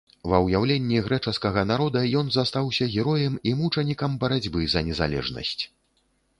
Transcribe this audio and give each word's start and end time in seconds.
Ва 0.31 0.37
ўяўленні 0.45 1.01
грэчаскага 1.07 1.65
народа 1.73 2.01
ён 2.23 2.33
застаўся 2.37 2.89
героем 2.95 3.37
і 3.53 3.55
мучанікам 3.61 4.19
барацьбы 4.27 4.61
за 4.77 4.85
незалежнасць. 4.91 5.59